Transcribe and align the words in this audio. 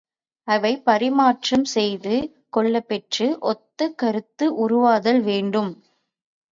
அவை 0.47 0.71
பரிமாற்றம் 0.79 1.65
செய்து 1.73 2.15
கொள்ளப்பெற்று 2.49 3.27
ஒத்த 3.43 3.89
கருத்து 3.95 4.47
உருவாதல் 4.57 5.21
வேண்டும். 5.21 5.71